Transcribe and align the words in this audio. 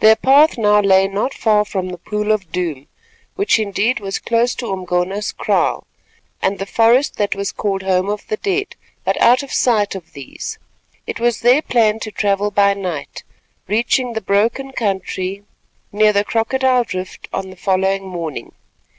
Their 0.00 0.16
path 0.16 0.58
now 0.58 0.80
lay 0.82 1.08
not 1.08 1.32
far 1.32 1.64
from 1.64 1.88
the 1.88 1.96
Pool 1.96 2.32
of 2.32 2.52
Doom, 2.52 2.86
which, 3.34 3.58
indeed, 3.58 3.98
was 3.98 4.18
close 4.18 4.54
to 4.56 4.70
Umgona's 4.70 5.32
kraal, 5.32 5.86
and 6.42 6.58
the 6.58 6.66
forest 6.66 7.16
that 7.16 7.34
was 7.34 7.50
called 7.50 7.80
Home 7.82 8.10
of 8.10 8.26
the 8.28 8.36
Dead, 8.36 8.76
but 9.04 9.18
out 9.22 9.42
of 9.42 9.54
sight 9.54 9.94
of 9.94 10.12
these. 10.12 10.58
It 11.06 11.18
was 11.18 11.40
their 11.40 11.62
plan 11.62 11.98
to 12.00 12.10
travel 12.10 12.50
by 12.50 12.74
night, 12.74 13.22
reaching 13.66 14.12
the 14.12 14.20
broken 14.20 14.70
country 14.72 15.44
near 15.90 16.12
the 16.12 16.24
Crocodile 16.24 16.84
Drift 16.84 17.26
on 17.32 17.48
the 17.48 17.56
following 17.56 18.06
morning. 18.06 18.52